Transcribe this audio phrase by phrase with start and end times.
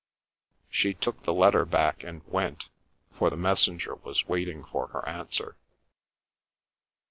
[0.67, 2.69] She took the letter back and went,
[3.11, 5.57] for the messenger was waiting for her answer.